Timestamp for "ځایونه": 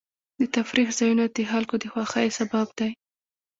0.99-1.25